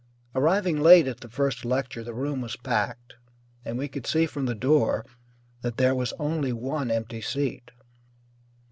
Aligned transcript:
Arriving 0.33 0.79
late 0.81 1.05
at 1.07 1.19
the 1.19 1.29
first 1.29 1.63
lecture 1.63 2.03
the 2.03 2.11
room 2.11 2.41
was 2.41 2.55
packed, 2.55 3.17
and 3.63 3.77
we 3.77 3.87
could 3.87 4.07
see 4.07 4.25
from 4.25 4.47
the 4.47 4.55
door 4.55 5.05
that 5.61 5.77
there 5.77 5.93
was 5.93 6.11
only 6.17 6.51
one 6.51 6.89
empty 6.89 7.21
seat. 7.21 7.69